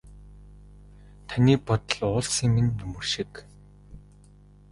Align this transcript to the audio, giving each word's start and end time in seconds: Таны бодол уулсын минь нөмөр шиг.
Таны 1.27 1.53
бодол 1.67 1.99
уулсын 2.09 2.47
минь 2.53 2.73
нөмөр 2.77 3.05
шиг. 3.11 3.31